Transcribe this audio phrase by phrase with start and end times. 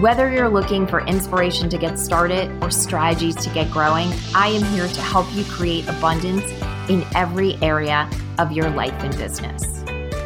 [0.00, 4.62] Whether you're looking for inspiration to get started or strategies to get growing, I am
[4.74, 6.44] here to help you create abundance
[6.90, 8.06] in every area
[8.38, 9.82] of your life and business.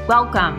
[0.09, 0.59] Welcome.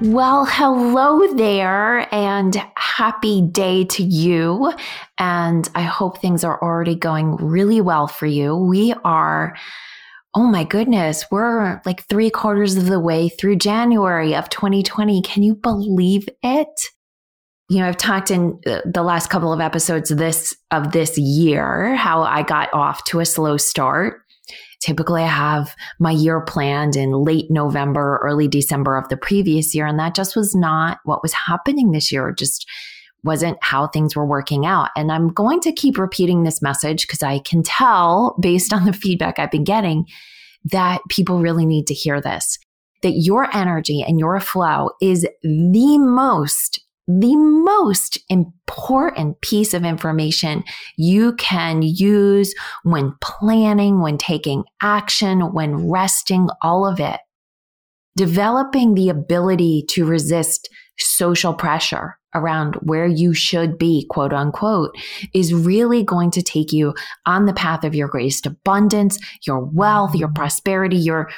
[0.00, 4.72] Well, hello there, and happy day to you.
[5.18, 8.56] And I hope things are already going really well for you.
[8.56, 9.54] We are
[10.38, 15.20] oh my goodness, we're like three quarters of the way through January of 2020.
[15.22, 16.68] Can you believe it?
[17.68, 21.96] You know, I've talked in uh, the last couple of episodes this of this year
[21.96, 24.20] how I got off to a slow start.
[24.80, 29.86] Typically, I have my year planned in late November, early December of the previous year,
[29.86, 32.30] and that just was not what was happening this year.
[32.30, 32.64] Just
[33.24, 34.90] wasn't how things were working out.
[34.96, 38.92] And I'm going to keep repeating this message because I can tell based on the
[38.92, 40.06] feedback I've been getting
[40.64, 42.58] that people really need to hear this.
[43.02, 50.64] That your energy and your flow is the most, the most important piece of information
[50.96, 57.20] you can use when planning, when taking action, when resting, all of it.
[58.16, 64.96] Developing the ability to resist social pressure around where you should be, quote unquote,
[65.34, 66.94] is really going to take you
[67.26, 70.34] on the path of your greatest abundance, your wealth, your mm-hmm.
[70.34, 71.30] prosperity, your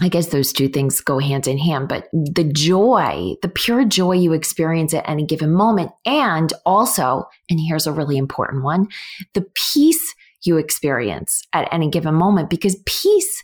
[0.00, 4.12] I guess those two things go hand in hand, but the joy, the pure joy
[4.12, 8.88] you experience at any given moment, and also, and here's a really important one,
[9.34, 13.42] the peace you experience at any given moment, because peace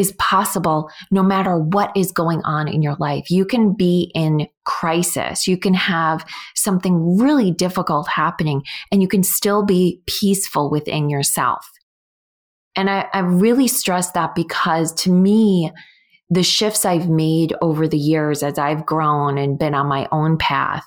[0.00, 3.30] is possible no matter what is going on in your life.
[3.30, 5.46] You can be in crisis.
[5.46, 6.24] You can have
[6.56, 11.70] something really difficult happening and you can still be peaceful within yourself.
[12.74, 15.70] And I, I really stress that because to me,
[16.30, 20.38] the shifts I've made over the years as I've grown and been on my own
[20.38, 20.84] path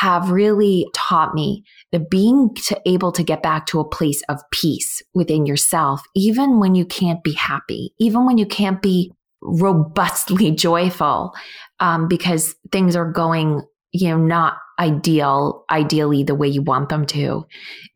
[0.00, 1.62] have really taught me
[1.92, 6.58] that being to able to get back to a place of peace within yourself, even
[6.58, 11.32] when you can't be happy, even when you can't be robustly joyful,
[11.78, 13.62] um, because things are going,
[13.92, 17.46] you know, not ideal, ideally the way you want them to.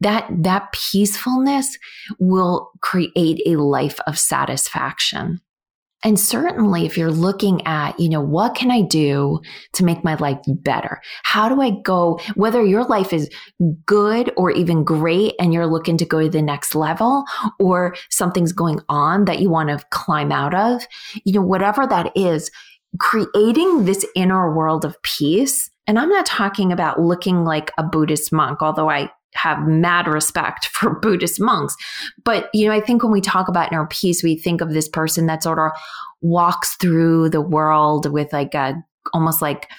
[0.00, 1.76] That, that peacefulness
[2.20, 5.41] will create a life of satisfaction.
[6.04, 9.41] And certainly if you're looking at, you know, what can I do
[9.72, 11.00] to make my life better?
[11.25, 13.28] How do I go, whether your life is
[13.84, 17.25] good or even great and you're looking to go to the next level
[17.59, 20.86] or something's going on that you want to climb out of,
[21.25, 22.50] you know, whatever that is,
[23.00, 25.69] creating this inner world of peace.
[25.88, 29.10] And I'm not talking about looking like a Buddhist monk, although I
[29.43, 31.76] have mad respect for Buddhist monks.
[32.25, 34.88] But, you know, I think when we talk about inner peace, we think of this
[34.88, 35.72] person that sort of
[36.21, 38.75] walks through the world with like a
[39.15, 39.71] almost like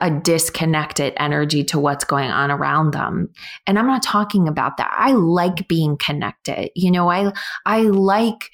[0.00, 3.28] a disconnected energy to what's going on around them.
[3.66, 4.94] And I'm not talking about that.
[4.96, 6.70] I like being connected.
[6.76, 7.32] You know, I
[7.66, 8.50] I like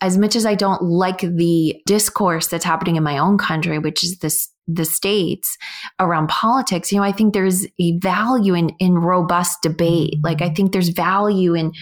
[0.00, 4.02] as much as I don't like the discourse that's happening in my own country, which
[4.02, 5.56] is this the states
[6.00, 10.14] around politics you know i think there's a value in in robust debate.
[10.14, 10.26] Mm-hmm.
[10.26, 11.72] Like i think there's value in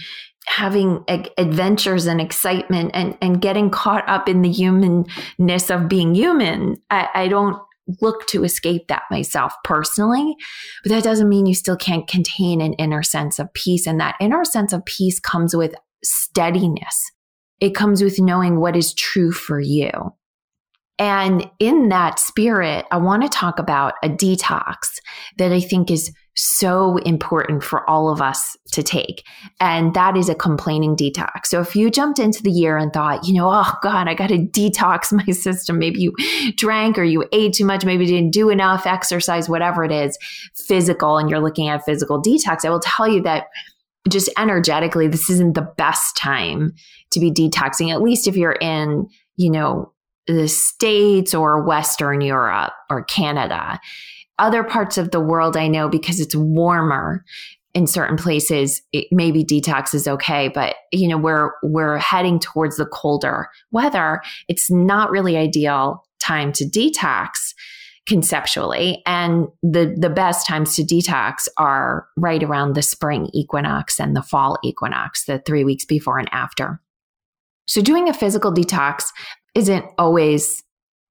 [0.45, 1.03] having
[1.37, 6.81] adventures and excitement and and getting caught up in the humanness of being human.
[6.89, 7.57] I, I don't
[8.01, 10.35] look to escape that myself personally
[10.83, 13.85] but that doesn't mean you still can't contain an inner sense of peace.
[13.85, 17.11] And that inner sense of peace comes with steadiness.
[17.59, 20.13] It comes with knowing what is true for you
[20.99, 24.99] and in that spirit, I want to talk about a detox
[25.37, 29.23] that I think is so important for all of us to take.
[29.59, 31.45] And that is a complaining detox.
[31.45, 34.27] So if you jumped into the year and thought, you know, oh God, I got
[34.27, 35.79] to detox my system.
[35.79, 36.13] Maybe you
[36.55, 40.17] drank or you ate too much, maybe didn't do enough exercise, whatever it is,
[40.55, 43.47] physical, and you're looking at physical detox, I will tell you that
[44.09, 46.73] just energetically, this isn't the best time
[47.11, 49.07] to be detoxing, at least if you're in,
[49.37, 49.93] you know,
[50.27, 53.79] the States or Western Europe or Canada.
[54.39, 57.23] Other parts of the world, I know because it's warmer
[57.73, 62.77] in certain places, it, maybe detox is okay, but you know, we're, we're heading towards
[62.77, 64.21] the colder weather.
[64.47, 67.53] It's not really ideal time to detox
[68.05, 69.01] conceptually.
[69.05, 74.21] And the, the best times to detox are right around the spring equinox and the
[74.21, 76.81] fall equinox, the three weeks before and after.
[77.65, 79.05] So doing a physical detox
[79.55, 80.63] isn't always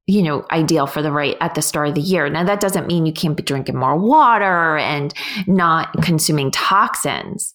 [0.07, 2.29] you know, ideal for the right at the start of the year.
[2.29, 5.15] Now that doesn't mean you can't be drinking more water and
[5.47, 7.55] not consuming toxins.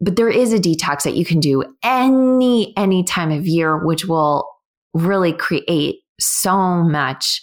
[0.00, 4.06] But there is a detox that you can do any any time of year which
[4.06, 4.48] will
[4.94, 7.40] really create so much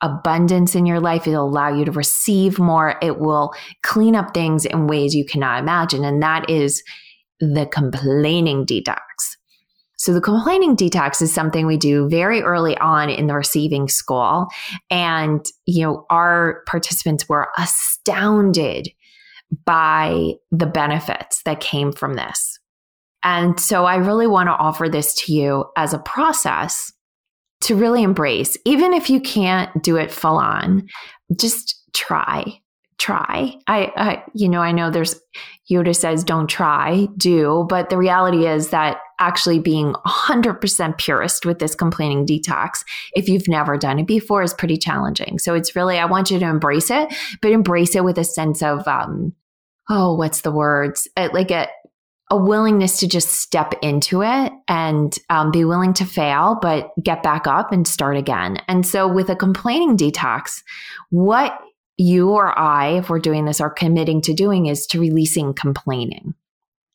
[0.00, 1.26] abundance in your life.
[1.26, 2.96] It'll allow you to receive more.
[3.02, 3.52] It will
[3.82, 6.04] clean up things in ways you cannot imagine.
[6.04, 6.82] And that is
[7.40, 8.98] the complaining detox.
[10.02, 14.48] So the complaining detox is something we do very early on in the receiving school.
[14.90, 18.88] And, you know, our participants were astounded
[19.64, 22.58] by the benefits that came from this.
[23.22, 26.92] And so I really want to offer this to you as a process
[27.60, 30.88] to really embrace, even if you can't do it full on,
[31.38, 32.58] just try.
[33.02, 33.56] Try.
[33.66, 35.20] I, I, you know, I know there's
[35.68, 41.58] Yoda says don't try, do, but the reality is that actually being 100% purist with
[41.58, 42.84] this complaining detox,
[43.14, 45.40] if you've never done it before, is pretty challenging.
[45.40, 48.62] So it's really, I want you to embrace it, but embrace it with a sense
[48.62, 49.32] of, um,
[49.90, 51.08] oh, what's the words?
[51.16, 51.66] Uh, like a,
[52.30, 57.24] a willingness to just step into it and um, be willing to fail, but get
[57.24, 58.58] back up and start again.
[58.68, 60.62] And so, with a complaining detox,
[61.10, 61.58] what
[61.96, 66.34] you or I, if we're doing this, are committing to doing is to releasing complaining.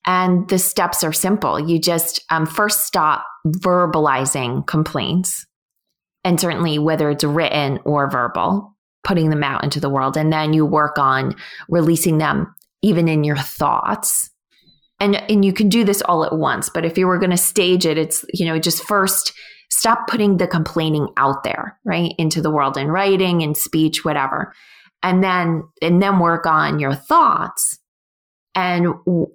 [0.06, 1.60] And the steps are simple.
[1.60, 5.46] You just um, first stop verbalizing complaints,
[6.24, 10.16] and certainly whether it's written or verbal, putting them out into the world.
[10.18, 11.36] And then you work on
[11.70, 14.30] releasing them even in your thoughts
[15.00, 17.38] and and you can do this all at once but if you were going to
[17.38, 19.34] stage it it's you know just first
[19.70, 24.54] stop putting the complaining out there right into the world in writing in speech whatever
[25.08, 27.80] and then and then work on your thoughts
[28.56, 28.88] and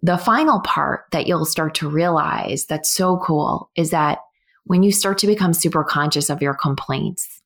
[0.03, 4.19] the final part that you'll start to realize that's so cool is that
[4.65, 7.41] when you start to become super conscious of your complaints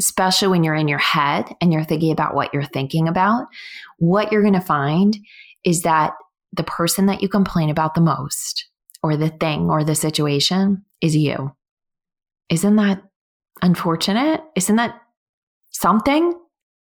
[0.00, 3.46] especially when you're in your head and you're thinking about what you're thinking about
[3.98, 5.16] what you're going to find
[5.64, 6.14] is that
[6.52, 8.66] the person that you complain about the most,
[9.02, 11.54] or the thing or the situation, is you.
[12.48, 13.02] Isn't that
[13.62, 14.42] unfortunate?
[14.56, 15.00] Isn't that
[15.70, 16.34] something?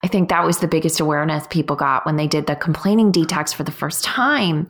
[0.02, 3.54] I think that was the biggest awareness people got when they did the complaining detox
[3.54, 4.68] for the first time.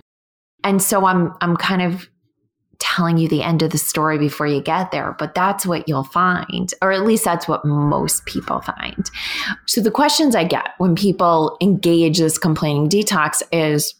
[0.64, 2.08] And so I'm I'm kind of
[2.78, 6.04] telling you the end of the story before you get there, but that's what you'll
[6.04, 9.10] find, or at least that's what most people find.
[9.66, 13.94] So the questions I get when people engage this complaining detox is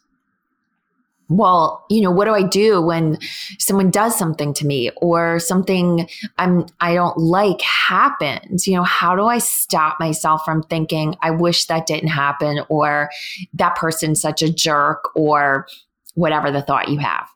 [1.29, 3.19] well, you know, what do I do when
[3.59, 6.09] someone does something to me or something
[6.39, 8.67] I'm I don't like happens?
[8.67, 13.11] You know, how do I stop myself from thinking I wish that didn't happen or
[13.55, 15.67] that person's such a jerk or
[16.19, 17.29] whatever the thought you have.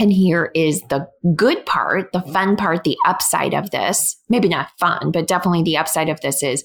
[0.00, 4.16] And here is the good part, the fun part, the upside of this.
[4.28, 6.64] Maybe not fun, but definitely the upside of this is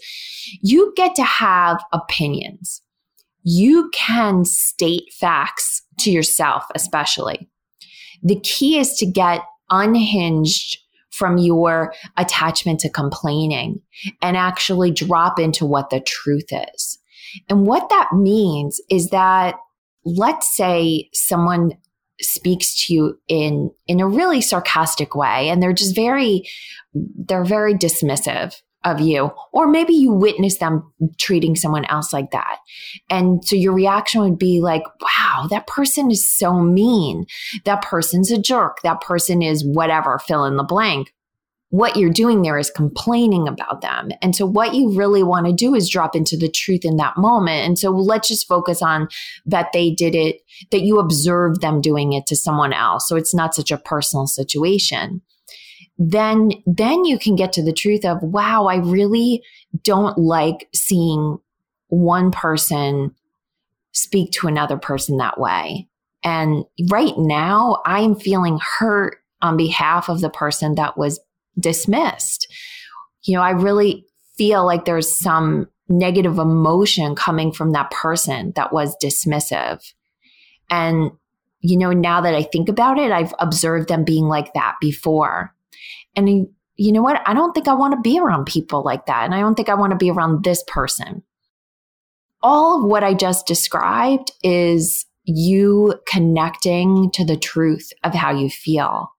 [0.62, 2.82] you get to have opinions.
[3.44, 7.50] You can state facts to yourself, especially.
[8.22, 10.78] The key is to get unhinged
[11.12, 13.82] from your attachment to complaining
[14.22, 17.00] and actually drop into what the truth is.
[17.50, 19.56] And what that means is that
[20.06, 21.74] let's say someone
[22.22, 26.44] speaks to you in in a really sarcastic way and they're just very
[26.94, 28.56] they're very dismissive
[28.86, 32.60] of you, or maybe you witness them treating someone else like that.
[33.10, 37.26] And so your reaction would be like, wow, that person is so mean.
[37.66, 38.82] That person's a jerk.
[38.84, 41.14] That person is whatever, fill in the blank.
[41.72, 44.10] What you're doing there is complaining about them.
[44.24, 47.18] And so what you really want to do is drop into the truth in that
[47.18, 47.68] moment.
[47.68, 49.08] And so let's just focus on
[49.46, 50.38] that they did it,
[50.72, 53.08] that you observed them doing it to someone else.
[53.08, 55.22] So it's not such a personal situation
[56.00, 59.44] then then you can get to the truth of wow i really
[59.84, 61.38] don't like seeing
[61.90, 63.14] one person
[63.92, 65.88] speak to another person that way.
[66.24, 71.20] And right now i'm feeling hurt on behalf of the person that was
[71.60, 72.48] dismissed.
[73.24, 74.06] You know i really
[74.38, 79.82] feel like there's some negative emotion coming from that person that was dismissive.
[80.70, 81.12] And
[81.62, 85.54] you know now that i think about it i've observed them being like that before
[86.28, 87.22] and you know what?
[87.26, 89.26] I don't think I want to be around people like that.
[89.26, 91.24] And I don't think I want to be around this person.
[92.42, 98.50] All of what I just described is you connecting to the truth of how you
[98.50, 99.12] feel.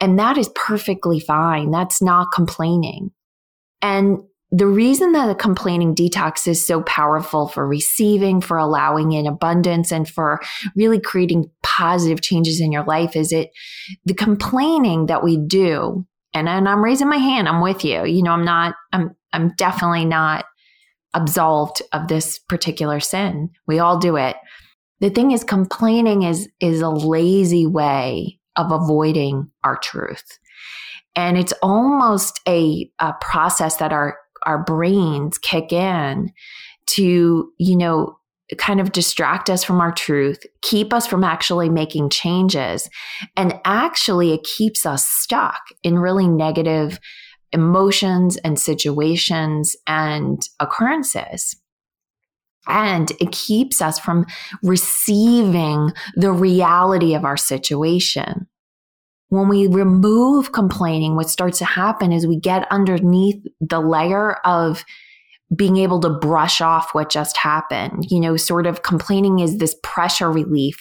[0.00, 1.70] And that is perfectly fine.
[1.70, 3.10] That's not complaining.
[3.82, 9.26] And the reason that a complaining detox is so powerful for receiving, for allowing in
[9.26, 10.40] abundance, and for
[10.74, 13.50] really creating positive changes in your life is it
[14.06, 16.04] the complaining that we do.
[16.32, 17.48] And, and I'm raising my hand.
[17.48, 18.04] I'm with you.
[18.04, 20.44] You know, I'm not, I'm, I'm definitely not
[21.14, 23.50] absolved of this particular sin.
[23.66, 24.36] We all do it.
[25.00, 30.38] The thing is, complaining is, is a lazy way of avoiding our truth.
[31.16, 36.32] And it's almost a, a process that our, our brains kick in
[36.86, 38.18] to, you know,
[38.58, 42.88] kind of distract us from our truth, keep us from actually making changes.
[43.36, 46.98] And actually, it keeps us stuck in really negative
[47.52, 51.56] emotions and situations and occurrences.
[52.68, 54.26] And it keeps us from
[54.62, 58.46] receiving the reality of our situation.
[59.28, 64.84] When we remove complaining, what starts to happen is we get underneath the layer of
[65.54, 68.06] being able to brush off what just happened.
[68.08, 70.78] You know, sort of complaining is this pressure relief,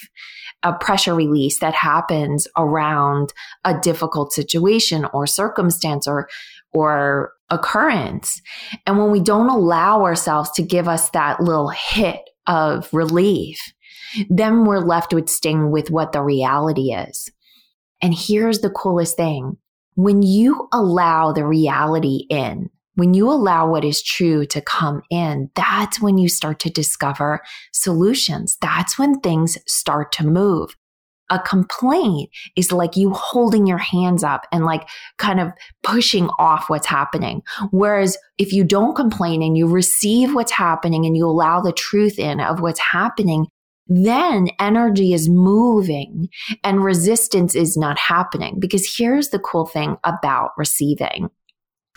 [0.64, 3.34] a pressure release that happens around
[3.66, 6.28] a difficult situation or circumstance or
[6.72, 8.42] or occurrence.
[8.86, 13.60] And when we don't allow ourselves to give us that little hit of relief,
[14.30, 17.32] then we're left with sting with what the reality is.
[18.02, 19.58] And here's the coolest thing.
[19.96, 25.50] When you allow the reality in, when you allow what is true to come in,
[25.56, 27.42] that's when you start to discover
[27.72, 28.58] solutions.
[28.62, 30.76] That's when things start to move
[31.30, 34.88] a complaint is like you holding your hands up and like
[35.18, 35.52] kind of
[35.84, 37.42] pushing off what's happening.
[37.72, 42.18] Whereas if you don't complain and you receive what's happening and you allow the truth
[42.18, 43.48] in of what's happening,
[43.88, 46.30] then energy is moving
[46.64, 48.60] and resistance is not happening.
[48.60, 51.30] Because here's the cool thing about receiving.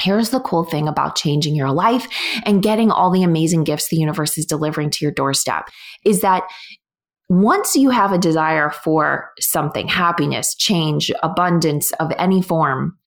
[0.02, 2.09] Here's the cool thing about changing your life
[2.44, 5.68] and getting all the amazing gifts the universe is delivering to your doorstep
[6.04, 6.44] is that
[7.28, 12.99] once you have a desire for something, happiness, change, abundance of any form,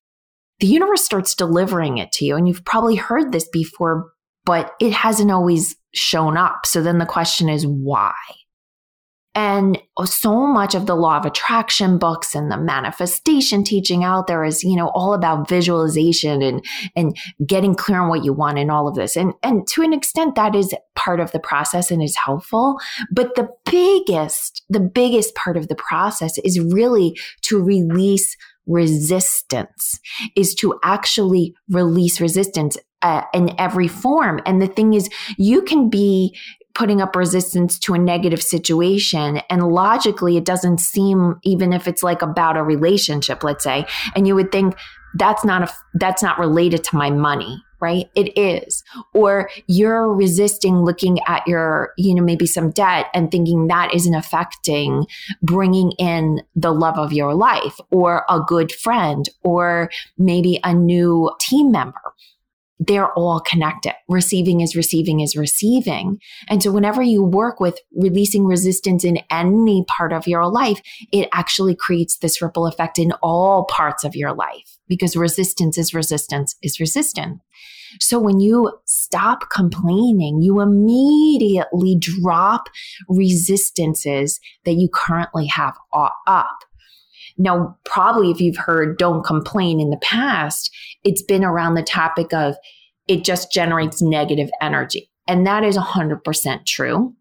[0.58, 2.34] the universe starts delivering it to you.
[2.34, 4.10] And you've probably heard this before,
[4.44, 6.66] but it hasn't always shown up.
[6.66, 8.14] So then the question is why?
[9.36, 14.44] And so much of the law of attraction books and the manifestation teaching out there
[14.44, 16.64] is, you know, all about visualization and,
[16.96, 17.14] and
[17.46, 19.14] getting clear on what you want and all of this.
[19.14, 22.80] And, and to an extent, that is part of the process and is helpful.
[23.12, 30.00] But the biggest, the biggest part of the process is really to release resistance,
[30.34, 34.40] is to actually release resistance uh, in every form.
[34.46, 36.34] And the thing is, you can be
[36.76, 39.40] putting up resistance to a negative situation.
[39.48, 44.26] And logically, it doesn't seem, even if it's like about a relationship, let's say, and
[44.26, 44.76] you would think
[45.14, 48.06] that's not a, that's not related to my money right?
[48.14, 48.82] It is.
[49.12, 54.14] Or you're resisting looking at your, you know, maybe some debt and thinking that isn't
[54.14, 55.04] affecting
[55.42, 61.30] bringing in the love of your life or a good friend or maybe a new
[61.38, 62.00] team member
[62.78, 63.94] they're all connected.
[64.08, 66.18] Receiving is receiving is receiving.
[66.48, 70.80] And so whenever you work with releasing resistance in any part of your life,
[71.12, 75.94] it actually creates this ripple effect in all parts of your life because resistance is
[75.94, 77.40] resistance is resistant.
[78.00, 82.68] So when you stop complaining, you immediately drop
[83.08, 86.58] resistances that you currently have up.
[87.38, 90.74] Now, probably if you've heard don't complain in the past,
[91.04, 92.56] it's been around the topic of
[93.08, 95.10] it just generates negative energy.
[95.28, 97.14] And that is 100% true.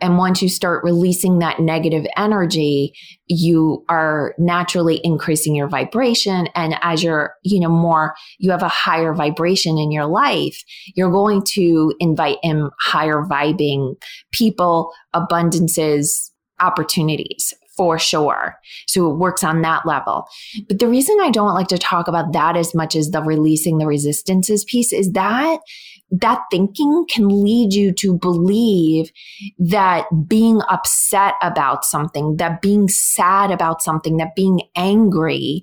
[0.00, 2.92] And once you start releasing that negative energy,
[3.26, 6.48] you are naturally increasing your vibration.
[6.56, 10.60] And as you're, you know, more, you have a higher vibration in your life,
[10.96, 13.94] you're going to invite in higher vibing
[14.32, 18.58] people, abundances, opportunities for sure.
[18.86, 20.26] So it works on that level.
[20.68, 23.78] But the reason I don't like to talk about that as much as the releasing
[23.78, 25.60] the resistances piece is that
[26.10, 29.10] that thinking can lead you to believe
[29.58, 35.62] that being upset about something, that being sad about something, that being angry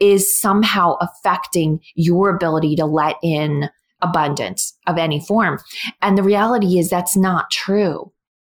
[0.00, 3.68] is somehow affecting your ability to let in
[4.00, 5.58] abundance of any form.
[6.00, 8.10] And the reality is that's not true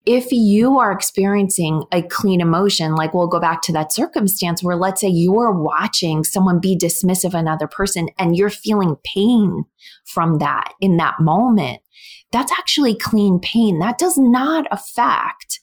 [0.05, 4.77] if you are experiencing a clean emotion, like we'll go back to that circumstance where
[4.77, 9.65] let's say you're watching someone be dismissive of another person and you're feeling pain
[10.05, 11.81] from that in that moment,
[12.33, 13.79] that's actually clean pain.
[13.79, 15.61] That does not affect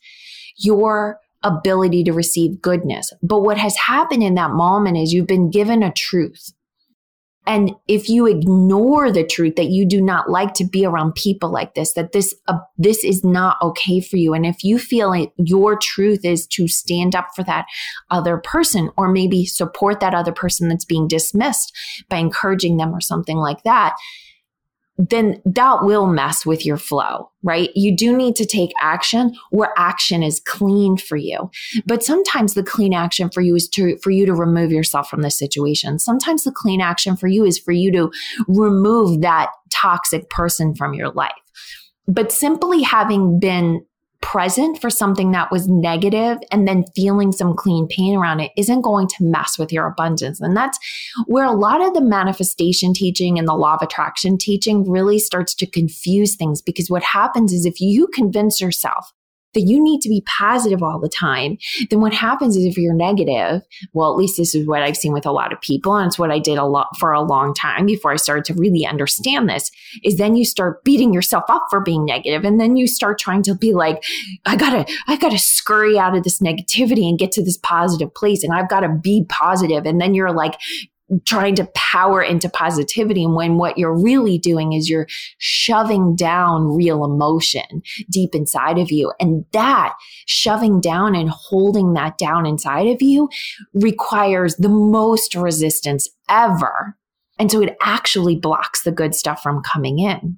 [0.56, 3.12] your ability to receive goodness.
[3.22, 6.54] But what has happened in that moment is you've been given a truth
[7.46, 11.50] And if you ignore the truth that you do not like to be around people
[11.50, 15.10] like this, that this uh, this is not okay for you, and if you feel
[15.10, 17.66] like your truth is to stand up for that
[18.12, 21.76] other person, or maybe support that other person that's being dismissed
[22.08, 23.96] by encouraging them or something like that,
[25.00, 27.70] then that will mess with your flow, right?
[27.74, 31.50] You do need to take action where action is clean for you.
[31.86, 35.22] But sometimes the clean action for you is to, for you to remove yourself from
[35.22, 36.00] the situation.
[36.00, 38.12] Sometimes the clean action for you is for you to
[38.50, 41.32] remove that toxic person from your life.
[42.06, 43.86] But simply having been
[44.22, 48.82] present for something that was negative and then feeling some clean pain around it isn't
[48.82, 50.42] going to mess with your abundance.
[50.42, 50.78] And that's
[51.26, 55.56] where a lot of the manifestation teaching and the law of attraction teaching really starts
[55.56, 59.14] to confuse things because what happens is if you convince yourself
[59.54, 61.58] that you need to be positive all the time,
[61.90, 63.62] then what happens is if you're negative,
[63.94, 66.20] well, at least this is what I've seen with a lot of people, and it's
[66.20, 69.50] what I did a lot for a long time before I started to really understand
[69.50, 69.72] this,
[70.04, 73.44] is then you start beating yourself up for being negative, and then you start trying
[73.44, 74.04] to be like,
[74.46, 78.44] I gotta, I gotta scurry out of this negativity and get to this positive place,
[78.44, 80.56] and I've got to be positive, and then you're like
[81.26, 83.24] trying to power into positivity.
[83.24, 88.92] And when what you're really doing is you're shoving down real emotion deep inside of
[88.92, 89.12] you.
[89.20, 93.30] And that shoving down and holding that down inside of you
[93.74, 96.96] requires the most resistance ever.
[97.38, 100.38] And so it actually blocks the good stuff from coming in.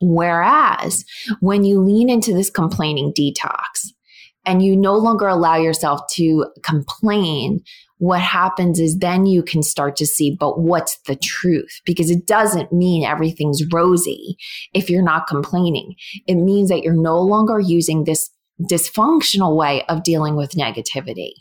[0.00, 1.04] Whereas
[1.40, 3.92] when you lean into this complaining detox,
[4.46, 7.62] and you no longer allow yourself to complain
[8.04, 11.80] what happens is then you can start to see, but what's the truth?
[11.86, 14.36] Because it doesn't mean everything's rosy
[14.74, 15.94] if you're not complaining.
[16.26, 18.28] It means that you're no longer using this
[18.70, 21.32] dysfunctional way of dealing with negativity.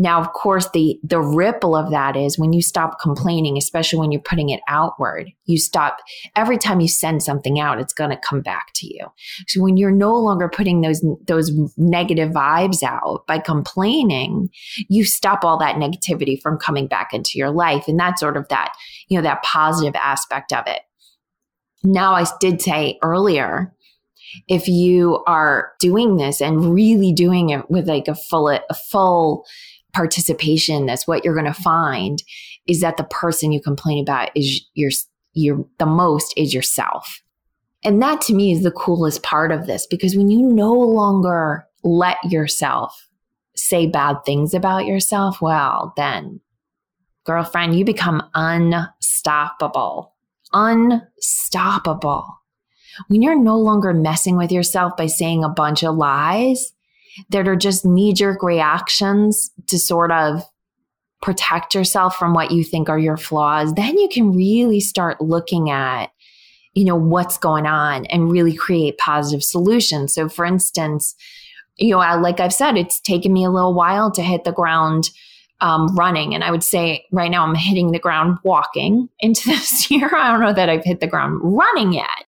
[0.00, 4.12] Now, of course, the, the ripple of that is when you stop complaining, especially when
[4.12, 5.98] you're putting it outward, you stop
[6.36, 9.06] every time you send something out, it's going to come back to you.
[9.48, 14.50] So when you're no longer putting those, those negative vibes out by complaining,
[14.88, 17.88] you stop all that negativity from coming back into your life.
[17.88, 18.72] And that's sort of that,
[19.08, 20.82] you know, that positive aspect of it.
[21.82, 23.74] Now, I did say earlier,
[24.46, 29.44] if you are doing this and really doing it with like a full, a full,
[29.92, 32.22] participation, that's what you're going to find
[32.66, 34.90] is that the person you complain about is your,
[35.32, 37.22] your, the most is yourself.
[37.84, 41.66] And that to me is the coolest part of this because when you no longer
[41.82, 43.08] let yourself
[43.54, 46.40] say bad things about yourself, well, then,
[47.24, 50.14] girlfriend, you become unstoppable.
[50.52, 52.36] Unstoppable.
[53.06, 56.72] When you're no longer messing with yourself by saying a bunch of lies,
[57.30, 60.42] that are just knee jerk reactions to sort of
[61.22, 65.70] protect yourself from what you think are your flaws, then you can really start looking
[65.70, 66.06] at,
[66.74, 70.14] you know, what's going on and really create positive solutions.
[70.14, 71.14] So, for instance,
[71.76, 75.10] you know, like I've said, it's taken me a little while to hit the ground
[75.60, 76.34] um, running.
[76.34, 80.10] And I would say right now I'm hitting the ground walking into this year.
[80.14, 82.24] I don't know that I've hit the ground running yet.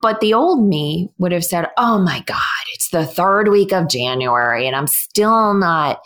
[0.00, 2.38] But the old me would have said, Oh my God,
[2.74, 6.00] it's the third week of January and I'm still not,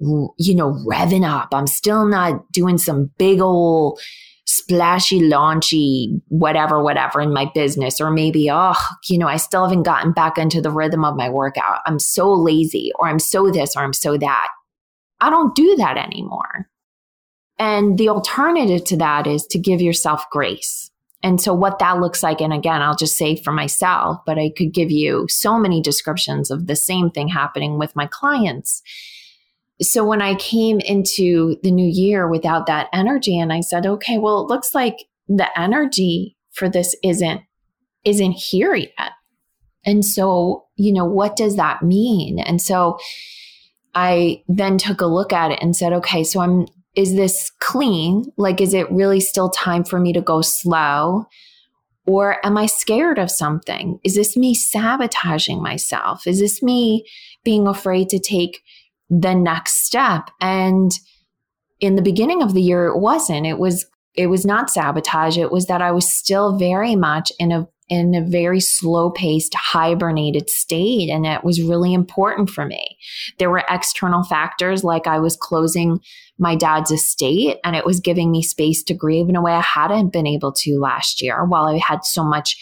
[0.00, 1.48] you know, revving up.
[1.52, 4.00] I'm still not doing some big old
[4.46, 8.00] splashy, launchy, whatever, whatever in my business.
[8.00, 8.74] Or maybe, oh,
[9.08, 11.80] you know, I still haven't gotten back into the rhythm of my workout.
[11.86, 14.48] I'm so lazy or I'm so this or I'm so that.
[15.20, 16.68] I don't do that anymore.
[17.58, 20.87] And the alternative to that is to give yourself grace
[21.22, 24.52] and so, what that looks like, and again, I'll just say for myself, but I
[24.56, 28.82] could give you so many descriptions of the same thing happening with my clients.
[29.82, 34.18] So, when I came into the new year without that energy, and I said, okay,
[34.18, 37.42] well, it looks like the energy for this isn't
[38.04, 39.12] isn't here yet.
[39.84, 42.38] And so, you know, what does that mean?
[42.38, 42.98] And so
[43.94, 46.66] I then took a look at it and said, okay, so I'm
[46.98, 48.24] is this clean?
[48.36, 51.26] Like, is it really still time for me to go slow?
[52.06, 54.00] Or am I scared of something?
[54.02, 56.26] Is this me sabotaging myself?
[56.26, 57.06] Is this me
[57.44, 58.64] being afraid to take
[59.08, 60.32] the next step?
[60.40, 60.90] And
[61.78, 63.46] in the beginning of the year, it wasn't.
[63.46, 65.38] It was it was not sabotage.
[65.38, 69.54] It was that I was still very much in a in a very slow paced,
[69.54, 71.08] hibernated state.
[71.08, 72.98] And it was really important for me.
[73.38, 76.00] There were external factors like I was closing
[76.38, 79.60] my dad's estate and it was giving me space to grieve in a way I
[79.60, 82.56] hadn't been able to last year while I had so much,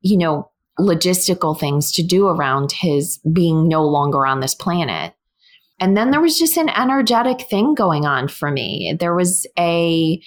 [0.00, 5.14] you know, logistical things to do around his being no longer on this planet.
[5.78, 8.96] And then there was just an energetic thing going on for me.
[8.98, 10.20] There was a,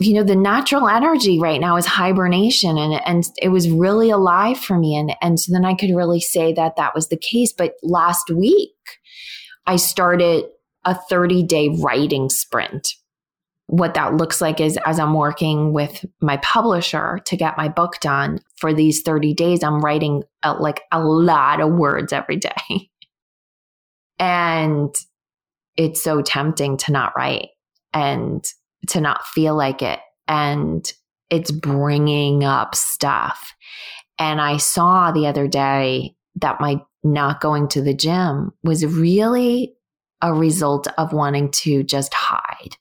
[0.00, 4.58] you know, the natural energy right now is hibernation and, and it was really alive
[4.58, 4.96] for me.
[4.96, 7.52] And, and so then I could really say that that was the case.
[7.52, 8.70] But last week,
[9.66, 10.44] I started
[10.84, 12.94] a 30 day writing sprint.
[13.66, 18.00] What that looks like is as I'm working with my publisher to get my book
[18.00, 22.90] done for these 30 days, I'm writing a, like a lot of words every day.
[24.18, 24.92] and
[25.76, 27.48] it's so tempting to not write
[27.92, 28.44] and
[28.88, 30.00] to not feel like it.
[30.26, 30.90] And
[31.30, 33.54] it's bringing up stuff.
[34.18, 39.74] And I saw the other day that my not going to the gym was really
[40.22, 42.76] a result of wanting to just hide.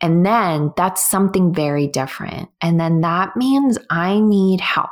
[0.00, 2.50] And then that's something very different.
[2.60, 4.90] And then that means I need help.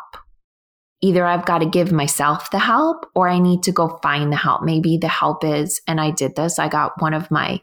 [1.03, 4.37] Either I've got to give myself the help or I need to go find the
[4.37, 4.62] help.
[4.62, 7.61] Maybe the help is, and I did this, I got one of my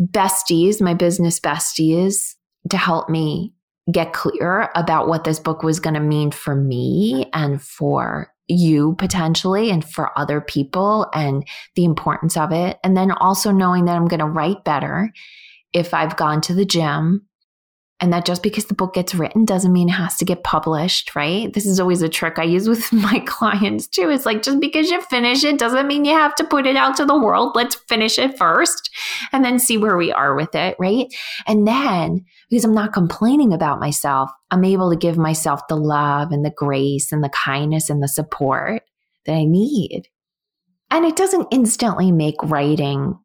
[0.00, 2.34] besties, my business besties,
[2.68, 3.54] to help me
[3.90, 8.94] get clear about what this book was going to mean for me and for you
[8.98, 12.78] potentially and for other people and the importance of it.
[12.82, 15.12] And then also knowing that I'm going to write better
[15.72, 17.28] if I've gone to the gym
[18.00, 21.16] and that just because the book gets written doesn't mean it has to get published,
[21.16, 21.52] right?
[21.52, 24.08] This is always a trick I use with my clients too.
[24.08, 26.96] It's like just because you finish it doesn't mean you have to put it out
[26.96, 27.52] to the world.
[27.56, 28.90] Let's finish it first
[29.32, 31.06] and then see where we are with it, right?
[31.46, 36.32] And then because I'm not complaining about myself, I'm able to give myself the love
[36.32, 38.82] and the grace and the kindness and the support
[39.26, 40.08] that I need.
[40.90, 43.18] And it doesn't instantly make writing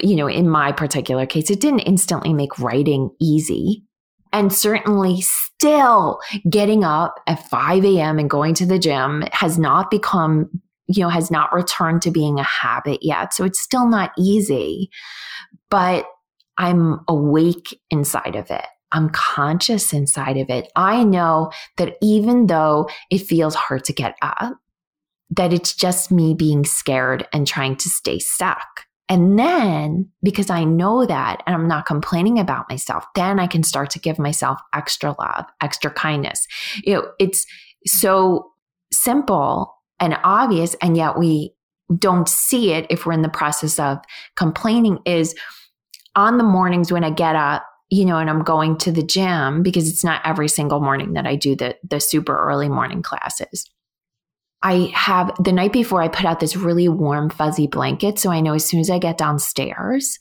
[0.00, 3.84] you know, in my particular case, it didn't instantly make writing easy.
[4.32, 8.18] And certainly still getting up at 5 a.m.
[8.18, 10.50] and going to the gym has not become,
[10.86, 13.32] you know, has not returned to being a habit yet.
[13.32, 14.90] So it's still not easy,
[15.70, 16.04] but
[16.58, 18.66] I'm awake inside of it.
[18.92, 20.70] I'm conscious inside of it.
[20.74, 24.54] I know that even though it feels hard to get up,
[25.30, 28.86] that it's just me being scared and trying to stay stuck.
[29.10, 33.62] And then because I know that and I'm not complaining about myself, then I can
[33.62, 36.46] start to give myself extra love, extra kindness.
[36.84, 37.46] You know, it's
[37.86, 38.50] so
[38.92, 40.74] simple and obvious.
[40.82, 41.54] And yet we
[41.98, 43.98] don't see it if we're in the process of
[44.36, 45.34] complaining is
[46.18, 49.62] on the mornings when I get up, you know, and I'm going to the gym
[49.62, 53.64] because it's not every single morning that I do the, the super early morning classes.
[54.60, 58.18] I have the night before I put out this really warm, fuzzy blanket.
[58.18, 60.18] So I know as soon as I get downstairs,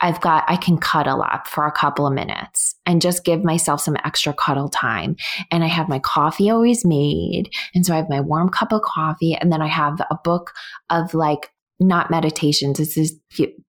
[0.00, 3.80] I've got, I can cuddle up for a couple of minutes and just give myself
[3.80, 5.14] some extra cuddle time.
[5.52, 7.50] And I have my coffee always made.
[7.72, 9.34] And so I have my warm cup of coffee.
[9.34, 10.52] And then I have a book
[10.90, 12.80] of like, not meditations.
[12.80, 13.14] It's this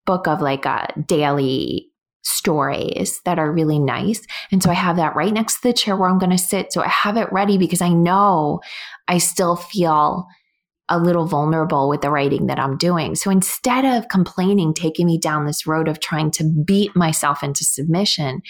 [0.05, 1.91] book of like a daily
[2.23, 4.21] stories that are really nice.
[4.51, 6.73] And so I have that right next to the chair where I'm going to sit.
[6.73, 8.61] So I have it ready because I know
[9.07, 10.27] I still feel
[10.89, 13.17] a little vulnerable with the writing that I'm doing.
[13.17, 17.65] So instead of complaining, taking me down this road of trying to beat myself into
[17.65, 18.41] submission,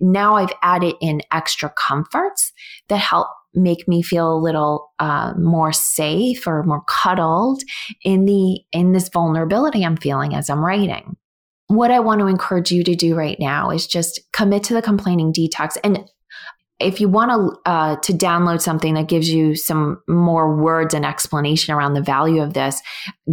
[0.00, 2.52] now I've added in extra comforts
[2.88, 7.62] that help make me feel a little uh, more safe or more cuddled
[8.02, 11.16] in the in this vulnerability I'm feeling as I'm writing
[11.68, 14.82] what I want to encourage you to do right now is just commit to the
[14.82, 15.76] complaining detox.
[15.82, 16.08] And
[16.80, 21.06] if you want to uh, to download something that gives you some more words and
[21.06, 22.82] explanation around the value of this,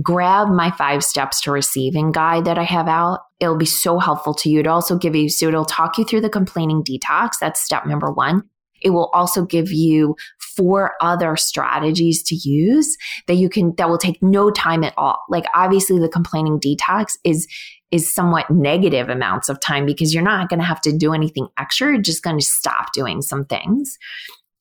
[0.02, 3.22] grab my five steps to receiving guide that I have out.
[3.40, 4.60] It'll be so helpful to you.
[4.60, 7.32] It also give you so it'll talk you through the complaining detox.
[7.42, 8.44] That's step number one.
[8.82, 13.98] It will also give you four other strategies to use that you can that will
[13.98, 15.24] take no time at all.
[15.30, 17.48] Like obviously the complaining detox is
[17.92, 21.48] is somewhat negative amounts of time because you're not going to have to do anything
[21.60, 21.92] extra.
[21.92, 23.98] You're just going to stop doing some things.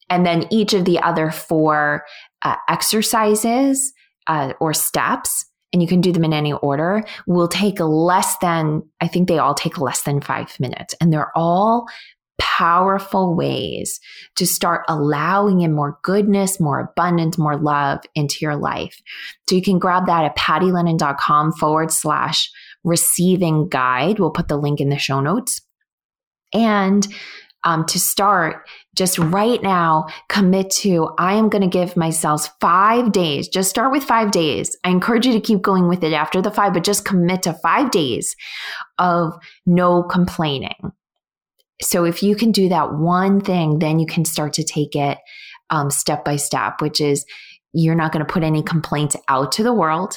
[0.08, 2.04] And then each of the other four
[2.42, 3.92] uh, exercises
[4.26, 8.82] uh, or steps, and you can do them in any order, will take less than,
[9.00, 10.94] I think they all take less than five minutes.
[11.00, 11.86] And they're all
[12.40, 14.00] powerful ways
[14.34, 19.00] to start allowing in more goodness, more abundance, more love into your life.
[19.48, 22.50] So you can grab that at pattylennon.com forward slash
[22.82, 24.18] receiving guide.
[24.18, 25.60] We'll put the link in the show notes.
[26.52, 27.06] And
[27.62, 33.12] um, to start, just right now, commit to I am going to give myself five
[33.12, 33.48] days.
[33.48, 34.76] Just start with five days.
[34.82, 37.52] I encourage you to keep going with it after the five, but just commit to
[37.52, 38.34] five days
[38.98, 39.34] of
[39.66, 40.92] no complaining.
[41.82, 45.18] So if you can do that one thing, then you can start to take it
[45.70, 47.24] um, step by step, which is
[47.72, 50.16] you're not going to put any complaints out to the world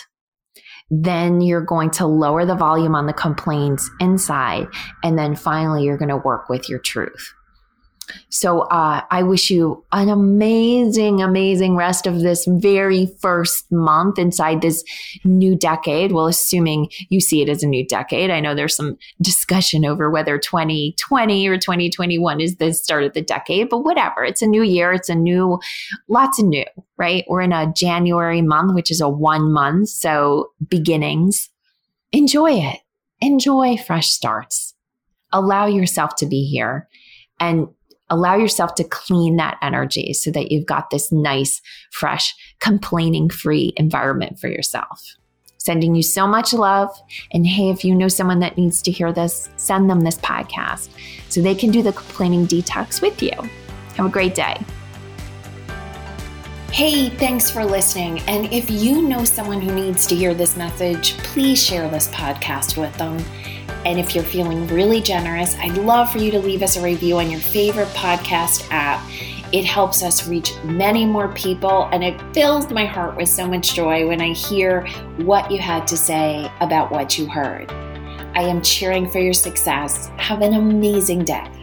[0.90, 4.68] then you're going to lower the volume on the complaints inside.
[5.04, 7.34] And then finally, you're going to work with your truth.
[8.30, 14.62] So uh, I wish you an amazing, amazing rest of this very first month inside
[14.62, 14.84] this
[15.24, 16.12] new decade.
[16.12, 18.30] Well, assuming you see it as a new decade.
[18.30, 23.22] I know there's some discussion over whether 2020 or 2021 is the start of the
[23.22, 24.24] decade, but whatever.
[24.24, 24.94] It's a new year.
[24.94, 25.60] It's a new,
[26.08, 26.66] lots of new,
[26.98, 27.26] right?
[27.28, 29.90] We're in a January month, which is a one month.
[29.90, 31.50] So beginnings.
[32.12, 32.80] Enjoy it.
[33.22, 34.76] Enjoy fresh starts.
[35.32, 36.88] Allow yourself to be here
[37.40, 37.68] and
[38.14, 43.74] allow yourself to clean that energy so that you've got this nice, fresh, complaining free
[43.76, 45.16] environment for yourself.
[45.58, 46.90] Sending you so much love.
[47.32, 50.90] And hey, if you know someone that needs to hear this, send them this podcast
[51.30, 53.32] so they can do the complaining detox with you.
[53.96, 54.64] Have a great day.
[56.72, 58.20] Hey, thanks for listening.
[58.22, 62.78] And if you know someone who needs to hear this message, please share this podcast
[62.78, 63.24] with them.
[63.86, 67.18] And if you're feeling really generous, I'd love for you to leave us a review
[67.18, 69.06] on your favorite podcast app.
[69.52, 73.76] It helps us reach many more people, and it fills my heart with so much
[73.76, 77.72] joy when I hear what you had to say about what you heard.
[78.36, 80.10] I am cheering for your success.
[80.18, 81.63] Have an amazing day.